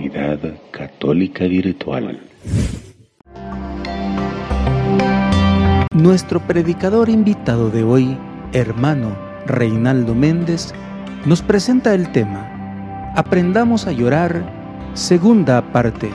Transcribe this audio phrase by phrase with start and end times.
[0.00, 2.18] Comunidad Católica Virtual.
[5.92, 8.16] Nuestro predicador invitado de hoy,
[8.54, 10.72] hermano Reinaldo Méndez,
[11.26, 14.42] nos presenta el tema Aprendamos a llorar,
[14.94, 16.10] segunda parte.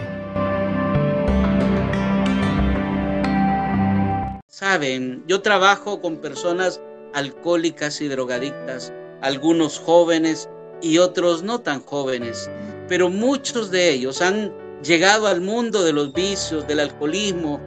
[4.47, 6.81] Saben, yo trabajo con personas
[7.13, 8.91] alcohólicas y drogadictas,
[9.21, 10.49] algunos jóvenes
[10.81, 12.49] y otros no tan jóvenes,
[12.88, 14.53] pero muchos de ellos han
[14.84, 17.59] llegado al mundo de los vicios, del alcoholismo,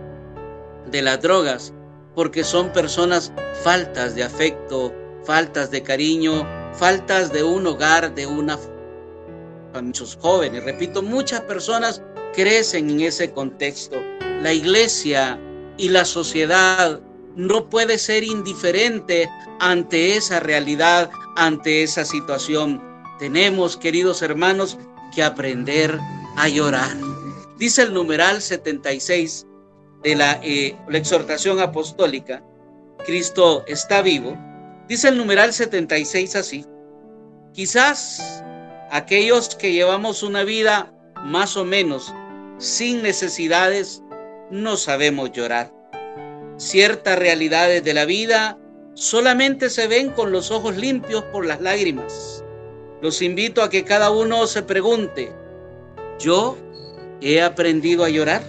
[0.90, 1.72] de las drogas,
[2.14, 4.92] porque son personas faltas de afecto,
[5.24, 8.58] faltas de cariño, faltas de un hogar, de una
[9.82, 12.02] muchos jóvenes, repito, muchas personas
[12.34, 13.96] crecen en ese contexto.
[14.42, 15.38] La iglesia
[15.76, 17.00] y la sociedad
[17.36, 19.28] no puede ser indiferente
[19.60, 22.82] ante esa realidad, ante esa situación.
[23.18, 24.78] Tenemos, queridos hermanos,
[25.14, 25.98] que aprender
[26.36, 26.96] a llorar.
[27.58, 29.46] Dice el numeral 76
[30.02, 32.42] de la, eh, la exhortación apostólica,
[33.04, 34.36] Cristo está vivo.
[34.88, 36.64] Dice el numeral 76 así,
[37.52, 38.42] quizás
[38.90, 40.92] aquellos que llevamos una vida
[41.24, 42.14] más o menos
[42.58, 44.02] sin necesidades,
[44.50, 45.72] no sabemos llorar.
[46.56, 48.58] Ciertas realidades de la vida
[48.94, 52.37] solamente se ven con los ojos limpios por las lágrimas.
[53.00, 55.32] Los invito a que cada uno se pregunte,
[56.18, 56.56] ¿yo
[57.20, 58.42] he aprendido a llorar?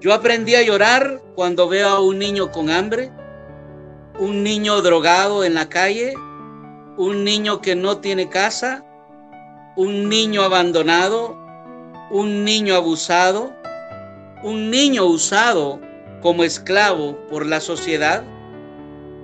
[0.00, 3.12] Yo aprendí a llorar cuando veo a un niño con hambre,
[4.18, 6.14] un niño drogado en la calle,
[6.96, 8.86] un niño que no tiene casa,
[9.76, 11.36] un niño abandonado,
[12.10, 13.52] un niño abusado,
[14.42, 15.78] un niño usado
[16.22, 18.24] como esclavo por la sociedad?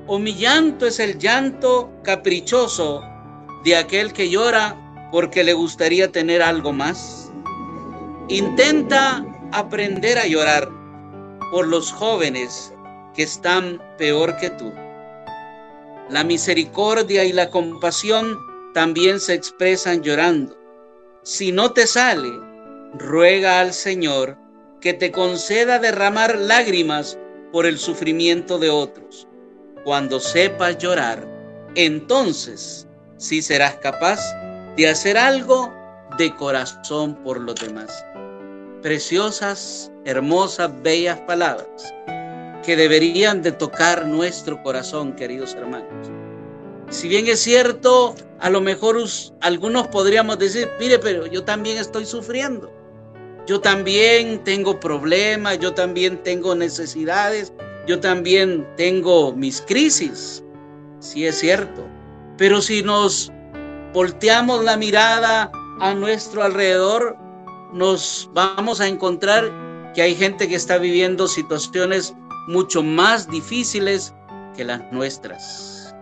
[0.07, 3.03] ¿O mi llanto es el llanto caprichoso
[3.67, 4.77] de aquel que llora
[5.11, 7.33] porque le gustaría tener algo más?
[8.29, 10.71] Intenta aprender a llorar
[11.51, 12.73] por los jóvenes
[13.13, 14.73] que están peor que tú.
[16.11, 18.39] La misericordia y la compasión
[18.73, 20.57] también se expresan llorando.
[21.25, 22.31] Si no te sale,
[22.95, 24.39] ruega al Señor
[24.81, 27.19] que te conceda derramar lágrimas
[27.51, 29.27] por el sufrimiento de otros.
[29.83, 31.27] Cuando sepas llorar,
[31.75, 32.86] entonces
[33.19, 34.21] sí serás capaz
[34.77, 35.73] de hacer algo
[36.19, 38.05] de corazón por los demás.
[38.83, 41.95] Preciosas, hermosas, bellas palabras
[42.65, 46.11] que deberían de tocar nuestro corazón, queridos hermanos.
[46.91, 48.97] Si bien es cierto, a lo mejor
[49.41, 52.73] algunos podríamos decir, mire, pero yo también estoy sufriendo.
[53.47, 57.53] Yo también tengo problemas, yo también tengo necesidades,
[57.87, 60.43] yo también tengo mis crisis.
[60.99, 61.96] Sí es cierto.
[62.39, 63.33] Pero si nos
[63.93, 67.17] volteamos la mirada a nuestro alrededor,
[67.73, 69.51] nos vamos a encontrar
[69.95, 72.15] que hay gente que está viviendo situaciones
[72.49, 74.15] mucho más difíciles
[74.55, 75.95] que las nuestras.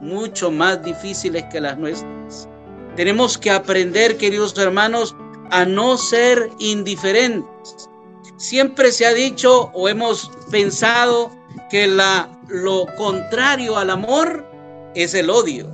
[0.00, 2.48] Mucho más difíciles que las nuestras.
[2.96, 5.16] Tenemos que aprender, queridos hermanos,
[5.50, 7.88] a no ser indiferentes.
[8.36, 11.30] Siempre se ha dicho o hemos pensado
[11.70, 14.51] que la, lo contrario al amor
[14.94, 15.70] es el odio,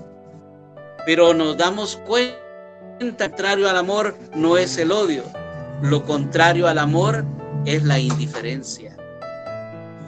[1.07, 2.37] pero nos damos cuenta
[3.31, 5.23] contrario al amor no es el odio,
[5.83, 7.25] lo contrario al amor
[7.65, 8.97] es la indiferencia.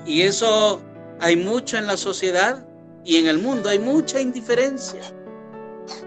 [0.04, 0.81] Y eso
[1.21, 2.66] hay mucho en la sociedad
[3.04, 5.03] y en el mundo, hay mucha indiferencia.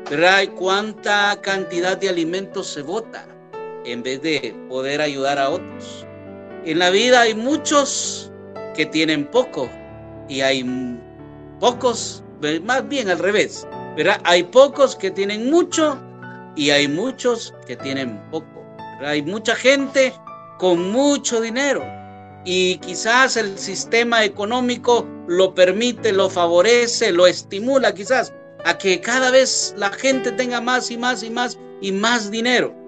[0.10, 0.44] ¿Verdad?
[0.58, 3.28] ¿Cuánta cantidad de alimentos se bota?
[3.86, 6.06] en vez de poder ayudar a otros.
[6.66, 8.32] En la vida hay muchos
[8.76, 9.70] que tienen poco
[10.30, 10.66] y hay
[11.60, 12.23] pocos,
[12.64, 14.22] más bien al revés, ¿verdad?
[14.24, 15.98] Hay pocos que tienen mucho
[16.56, 18.48] y hay muchos que tienen poco.
[19.02, 20.14] Hay mucha gente
[20.60, 21.84] con mucho dinero
[22.46, 28.34] y quizás el sistema económico lo permite, lo favorece, lo estimula quizás
[28.66, 32.84] a que cada vez la gente tenga más y más y más y más dinero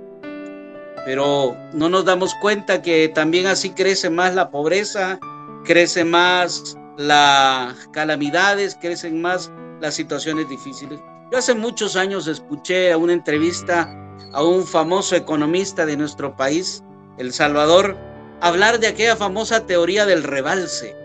[1.06, 5.20] pero no nos damos cuenta que también así crece más la pobreza,
[5.64, 9.52] crece más las calamidades, crecen más
[9.82, 11.00] las situaciones difíciles.
[11.32, 13.90] Yo hace muchos años escuché a una entrevista
[14.34, 16.84] a un famoso economista de nuestro país,
[17.18, 17.98] El Salvador,
[18.42, 20.96] hablar de aquella famosa teoría del rebalse.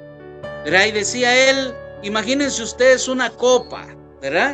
[0.64, 0.86] ¿verdad?
[0.86, 3.86] Y decía él, imagínense ustedes una copa,
[4.20, 4.52] ¿verdad?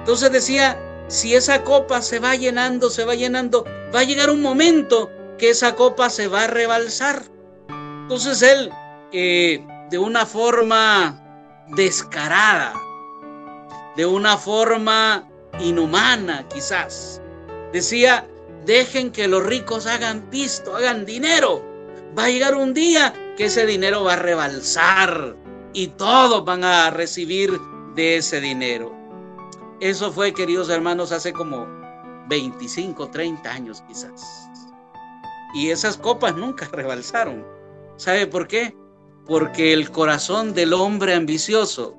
[0.00, 0.78] Entonces decía,
[1.08, 5.50] si esa copa se va llenando, se va llenando, va a llegar un momento que
[5.50, 7.22] esa copa se va a rebalsar.
[7.68, 8.70] Entonces él,
[9.12, 11.22] eh, de una forma
[11.76, 12.74] descarada,
[13.96, 15.28] de una forma
[15.60, 17.20] inhumana quizás,
[17.72, 18.26] decía,
[18.64, 21.64] dejen que los ricos hagan pisto, hagan dinero.
[22.18, 25.36] Va a llegar un día que ese dinero va a rebalsar
[25.72, 27.58] y todos van a recibir
[27.94, 28.94] de ese dinero.
[29.80, 31.66] Eso fue, queridos hermanos, hace como
[32.28, 34.48] 25, 30 años quizás.
[35.54, 37.44] Y esas copas nunca rebalsaron.
[37.96, 38.74] ¿Sabe por qué?
[39.26, 41.96] Porque el corazón del hombre ambicioso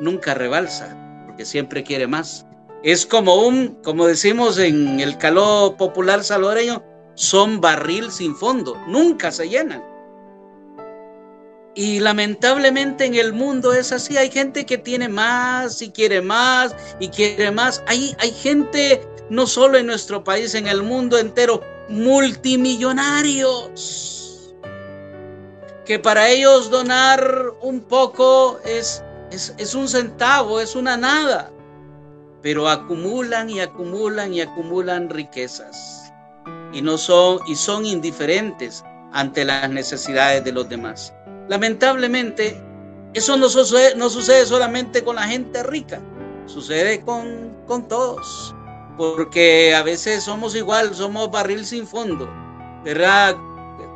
[0.00, 2.46] nunca rebalsa, porque siempre quiere más.
[2.82, 6.82] Es como un, como decimos en el calor popular salvadoreño,
[7.14, 9.82] son barril sin fondo, nunca se llenan.
[11.74, 16.74] Y lamentablemente en el mundo es así, hay gente que tiene más y quiere más
[16.98, 17.84] y quiere más.
[17.86, 19.00] Hay, hay gente,
[19.30, 24.27] no solo en nuestro país, en el mundo entero, multimillonarios,
[25.88, 31.50] que para ellos donar un poco es, es, es un centavo, es una nada,
[32.42, 36.12] pero acumulan y acumulan y acumulan riquezas
[36.74, 41.14] y no son y son indiferentes ante las necesidades de los demás.
[41.48, 42.62] Lamentablemente,
[43.14, 46.02] eso no sucede, no sucede solamente con la gente rica,
[46.44, 48.54] sucede con, con todos,
[48.98, 52.28] porque a veces somos igual, somos barril sin fondo,
[52.84, 53.34] ¿verdad?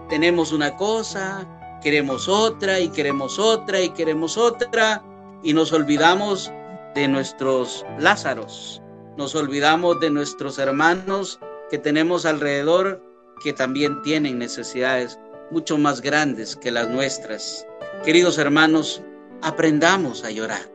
[0.09, 1.47] Tenemos una cosa,
[1.83, 5.03] queremos otra y queremos otra y queremos otra
[5.43, 6.53] y nos olvidamos
[6.95, 8.83] de nuestros Lázaros,
[9.17, 11.41] nos olvidamos de nuestros hermanos
[11.71, 13.03] que tenemos alrededor
[13.43, 15.19] que también tienen necesidades
[15.51, 17.67] mucho más grandes que las nuestras.
[18.05, 19.03] Queridos hermanos,
[19.43, 20.71] aprendamos a llorar.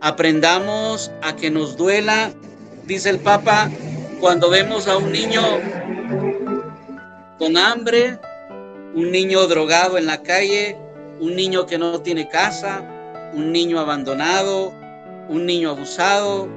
[0.00, 2.32] Aprendamos a que nos duela,
[2.84, 3.70] dice el Papa,
[4.20, 5.42] cuando vemos a un niño
[7.38, 8.18] con hambre,
[8.98, 10.76] un niño drogado en la calle,
[11.20, 12.82] un niño que no tiene casa,
[13.32, 14.74] un niño abandonado,
[15.28, 16.48] un niño abusado,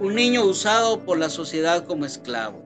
[0.00, 2.62] un niño usado por la sociedad como esclavo.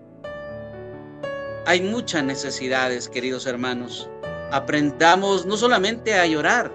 [1.65, 4.11] Hay muchas necesidades, queridos hermanos
[4.53, 6.71] aprendamos no solamente a llorar,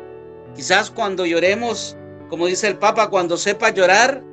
[0.56, 1.96] quizás cuando lloremos,
[2.28, 4.24] como dice el Papa, cuando sepa llorar,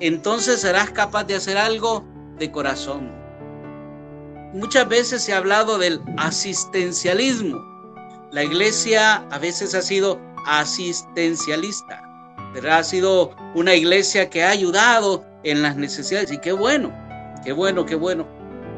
[0.00, 2.02] entonces serás capaz de hacer algo
[2.38, 3.17] de corazón.
[4.54, 7.62] Muchas veces se ha hablado del asistencialismo.
[8.32, 12.02] La iglesia a veces ha sido asistencialista,
[12.54, 16.92] pero ha sido una iglesia que ha ayudado en las necesidades y qué bueno,
[17.44, 18.26] qué bueno, qué bueno.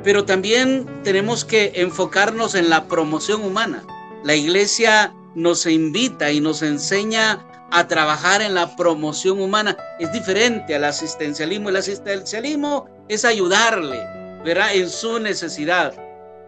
[0.02, 3.84] Pero también tenemos que enfocarnos en la promoción humana.
[4.25, 9.76] La iglesia nos invita y nos enseña a trabajar en la promoción humana.
[10.00, 11.69] Es diferente al asistencialismo.
[11.69, 14.00] El asistencialismo es ayudarle,
[14.45, 14.75] ¿verdad?
[14.75, 15.95] En su necesidad.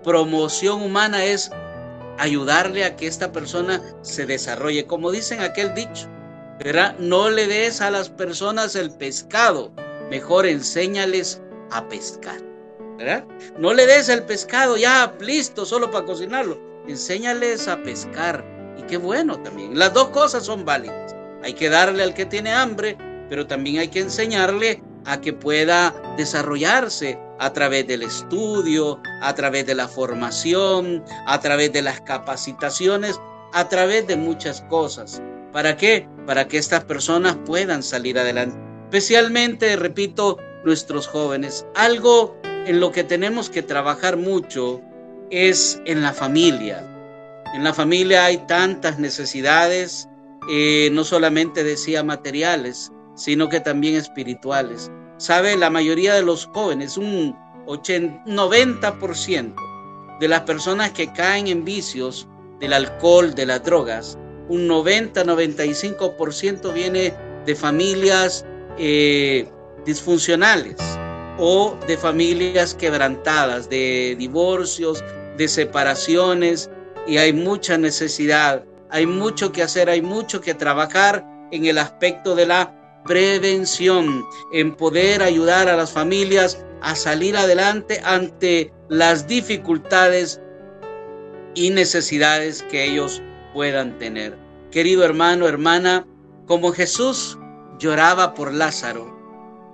[0.02, 1.50] Promoción humana es
[2.18, 4.86] ayudarle a que esta persona se desarrolle.
[4.86, 6.08] Como dicen aquel dicho,
[6.58, 6.96] ¿verdad?
[6.98, 9.72] No le des a las personas el pescado,
[10.10, 11.40] mejor enséñales
[11.70, 12.40] a pescar,
[12.98, 13.24] ¿verdad?
[13.58, 18.44] No le des el pescado ya listo solo para cocinarlo enséñales a pescar.
[18.78, 19.78] Y qué bueno también.
[19.78, 21.14] Las dos cosas son válidas.
[21.42, 22.96] Hay que darle al que tiene hambre,
[23.28, 29.66] pero también hay que enseñarle a que pueda desarrollarse a través del estudio, a través
[29.66, 33.20] de la formación, a través de las capacitaciones,
[33.52, 35.20] a través de muchas cosas.
[35.52, 36.08] ¿Para qué?
[36.26, 38.56] Para que estas personas puedan salir adelante.
[38.84, 41.66] Especialmente, repito, nuestros jóvenes.
[41.74, 44.80] Algo en lo que tenemos que trabajar mucho
[45.30, 46.86] es en la familia.
[47.54, 50.08] En la familia hay tantas necesidades,
[50.50, 54.90] eh, no solamente decía materiales, sino que también espirituales.
[55.16, 59.54] Sabe, la mayoría de los jóvenes, un 80, 90%
[60.20, 62.28] de las personas que caen en vicios
[62.60, 67.14] del alcohol, de las drogas, un 90-95% viene
[67.46, 68.44] de familias
[68.78, 69.48] eh,
[69.84, 70.76] disfuncionales
[71.38, 75.04] o de familias quebrantadas, de divorcios,
[75.36, 76.70] de separaciones
[77.06, 82.34] y hay mucha necesidad, hay mucho que hacer, hay mucho que trabajar en el aspecto
[82.34, 90.40] de la prevención, en poder ayudar a las familias a salir adelante ante las dificultades
[91.54, 94.36] y necesidades que ellos puedan tener.
[94.70, 96.06] Querido hermano, hermana,
[96.46, 97.38] como Jesús
[97.78, 99.12] lloraba por Lázaro,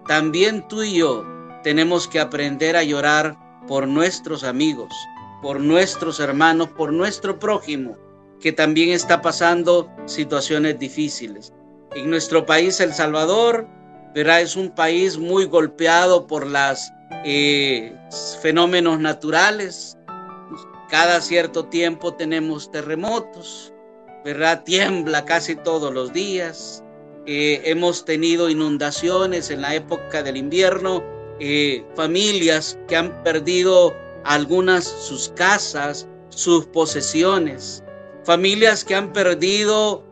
[0.06, 1.24] también tú y yo
[1.62, 4.92] tenemos que aprender a llorar por nuestros amigos,
[5.42, 7.96] por nuestros hermanos, por nuestro prójimo,
[8.40, 11.52] que también está pasando situaciones difíciles.
[11.94, 13.66] En nuestro país, El Salvador,
[14.14, 16.92] verá, es un país muy golpeado por los
[17.24, 17.92] eh,
[18.42, 19.96] fenómenos naturales.
[20.90, 23.72] Cada cierto tiempo tenemos terremotos,
[24.24, 24.64] ¿verdad?
[24.64, 26.84] Tiembla casi todos los días.
[27.26, 31.02] Eh, hemos tenido inundaciones en la época del invierno,
[31.40, 37.82] eh, familias que han perdido algunas sus casas, sus posesiones,
[38.24, 40.07] familias que han perdido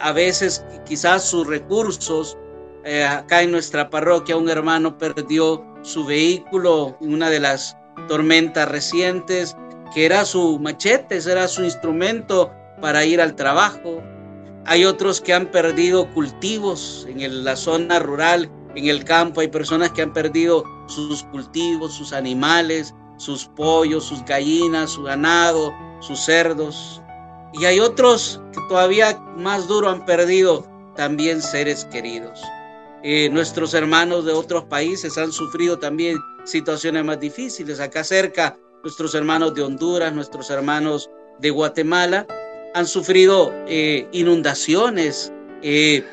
[0.00, 2.36] a veces quizás sus recursos.
[2.84, 7.76] Eh, acá en nuestra parroquia un hermano perdió su vehículo en una de las
[8.08, 9.56] tormentas recientes,
[9.94, 14.02] que era su machete, era su instrumento para ir al trabajo.
[14.66, 19.40] Hay otros que han perdido cultivos en la zona rural, en el campo.
[19.40, 25.74] Hay personas que han perdido sus cultivos, sus animales, sus pollos, sus gallinas, su ganado,
[26.00, 27.00] sus cerdos.
[27.54, 32.40] Y hay otros que todavía más duro han perdido también seres queridos.
[33.02, 37.80] Eh, nuestros hermanos de otros países han sufrido también situaciones más difíciles.
[37.80, 42.26] Acá cerca, nuestros hermanos de Honduras, nuestros hermanos de Guatemala
[42.74, 45.32] han sufrido eh, inundaciones,
[45.62, 46.04] eh,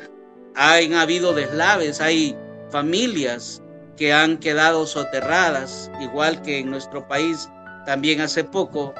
[0.54, 2.36] han habido deslaves, hay
[2.70, 3.62] familias
[3.96, 7.48] que han quedado soterradas, igual que en nuestro país
[7.84, 8.94] también hace poco.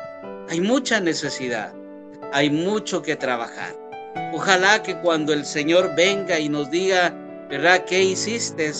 [0.49, 1.73] Hay mucha necesidad,
[2.33, 3.77] hay mucho que trabajar.
[4.33, 7.15] Ojalá que cuando el Señor venga y nos diga,
[7.49, 7.85] ¿verdad?
[7.85, 8.73] ¿Qué hiciste?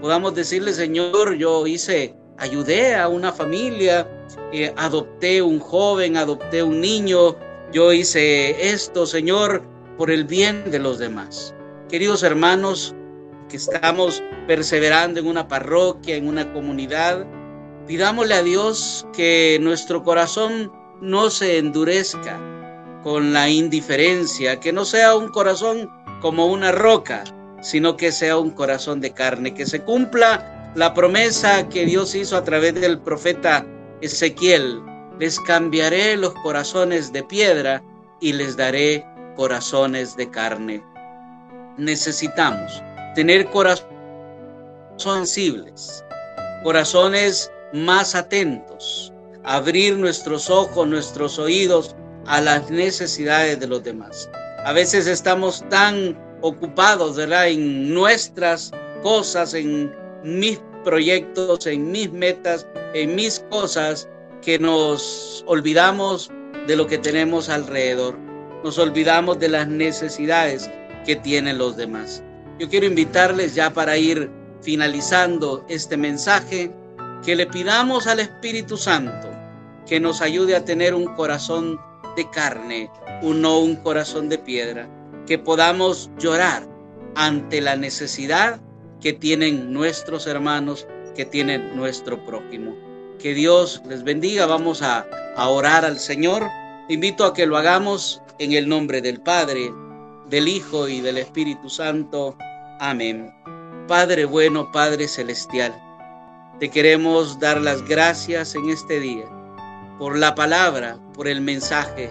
[0.00, 4.08] Podamos decirle, Señor, yo hice, ayudé a una familia,
[4.52, 7.36] eh, adopté un joven, adopté un niño,
[7.72, 9.62] yo hice esto, Señor,
[9.98, 11.54] por el bien de los demás.
[11.88, 12.94] Queridos hermanos,
[13.48, 17.26] que estamos perseverando en una parroquia, en una comunidad,
[17.86, 22.40] pidámosle a Dios que nuestro corazón no se endurezca
[23.02, 25.90] con la indiferencia, que no sea un corazón
[26.20, 27.24] como una roca,
[27.60, 32.36] sino que sea un corazón de carne, que se cumpla la promesa que Dios hizo
[32.36, 33.66] a través del profeta
[34.00, 34.82] Ezequiel
[35.18, 37.82] les cambiaré los corazones de piedra
[38.20, 39.06] y les daré
[39.36, 40.82] corazones de carne.
[41.76, 42.82] Necesitamos
[43.14, 43.92] tener corazones
[44.96, 46.04] sensibles,
[46.62, 49.12] corazones más atentos,
[49.44, 51.94] abrir nuestros ojos, nuestros oídos
[52.26, 54.30] a las necesidades de los demás.
[54.64, 57.48] A veces estamos tan ocupados ¿verdad?
[57.48, 64.08] en nuestras cosas, en mis proyectos, en mis metas, en mis cosas,
[64.42, 66.30] que nos olvidamos
[66.66, 68.18] de lo que tenemos alrededor,
[68.64, 70.68] nos olvidamos de las necesidades
[71.04, 72.22] que tienen los demás.
[72.58, 74.30] Yo quiero invitarles ya para ir
[74.62, 76.72] finalizando este mensaje,
[77.24, 79.32] que le pidamos al Espíritu Santo
[79.86, 81.80] que nos ayude a tener un corazón
[82.16, 82.90] de carne,
[83.22, 84.88] no un corazón de piedra,
[85.26, 86.66] que podamos llorar
[87.14, 88.60] ante la necesidad
[89.00, 92.74] que tienen nuestros hermanos, que tienen nuestro prójimo.
[93.18, 94.46] Que Dios les bendiga.
[94.46, 96.48] Vamos a, orar al Señor.
[96.88, 99.72] invito a que lo hagamos en el nombre del Padre,
[100.28, 102.36] del Hijo y del Espíritu Santo.
[102.80, 103.32] Amén.
[103.88, 105.74] Padre bueno, Padre celestial,
[106.58, 109.24] te queremos dar las gracias en este día
[110.02, 112.10] por la palabra, por el mensaje,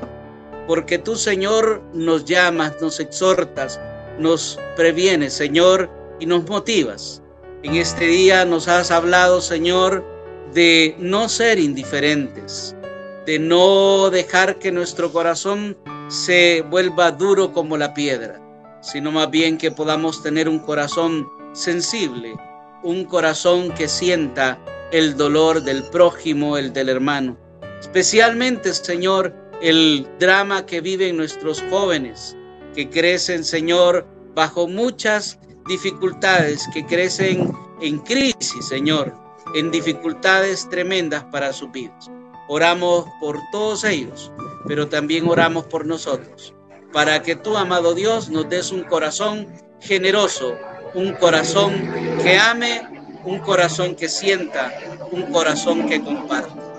[0.66, 3.82] porque tú, Señor, nos llamas, nos exhortas,
[4.18, 7.22] nos previenes, Señor, y nos motivas.
[7.64, 10.06] En este día nos has hablado, Señor,
[10.54, 12.78] de no ser indiferentes,
[13.26, 15.76] de no dejar que nuestro corazón
[16.08, 18.40] se vuelva duro como la piedra,
[18.82, 22.38] sino más bien que podamos tener un corazón sensible,
[22.84, 24.58] un corazón que sienta
[24.94, 27.51] el dolor del prójimo, el del hermano.
[27.82, 32.38] Especialmente, Señor, el drama que viven nuestros jóvenes,
[32.76, 39.14] que crecen, Señor, bajo muchas dificultades, que crecen en crisis, Señor,
[39.56, 42.10] en dificultades tremendas para sus vidas.
[42.48, 44.32] Oramos por todos ellos,
[44.68, 46.54] pero también oramos por nosotros,
[46.94, 49.48] para que tú, amado Dios, nos des un corazón
[49.80, 50.56] generoso,
[50.94, 51.74] un corazón
[52.22, 52.82] que ame,
[53.26, 54.72] un corazón que sienta,
[55.12, 56.71] un corazón que comparte.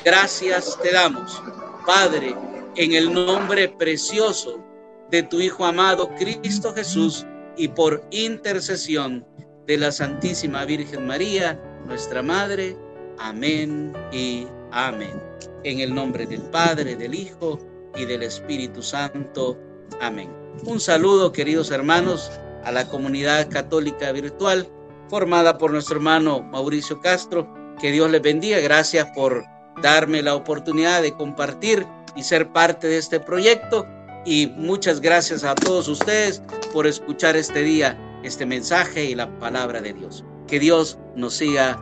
[0.00, 1.42] Gracias te damos,
[1.86, 2.34] Padre,
[2.76, 4.64] en el nombre precioso
[5.10, 9.26] de tu Hijo amado Cristo Jesús y por intercesión
[9.66, 12.76] de la Santísima Virgen María nuestra Madre.
[13.18, 15.22] Amén y amén.
[15.64, 17.58] En el nombre del Padre, del Hijo
[17.94, 19.58] y del Espíritu Santo.
[20.00, 20.30] Amén.
[20.64, 22.30] Un saludo, queridos hermanos,
[22.64, 24.66] a la comunidad católica virtual
[25.08, 27.46] formada por nuestro hermano Mauricio Castro.
[27.80, 28.60] Que Dios les bendiga.
[28.60, 29.44] Gracias por
[29.80, 31.86] darme la oportunidad de compartir
[32.16, 33.86] y ser parte de este proyecto.
[34.24, 39.80] Y muchas gracias a todos ustedes por escuchar este día este mensaje y la palabra
[39.80, 40.24] de Dios.
[40.46, 41.78] Que Dios nos siga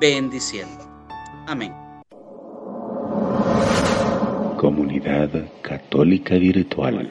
[0.00, 0.84] bendiciendo.
[1.46, 1.74] Amén.
[4.56, 5.30] Comunidad
[5.62, 7.10] Católica Virtual.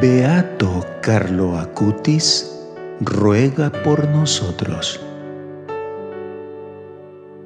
[0.00, 2.57] Beato Carlo Acutis
[3.00, 5.00] ruega por nosotros.